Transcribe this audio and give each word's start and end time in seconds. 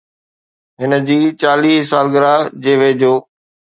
هن 0.79 0.91
جي 1.07 1.19
چاليهه 1.41 1.83
سالگرهه 1.91 2.37
جي 2.63 2.73
ويجهو 2.79 3.15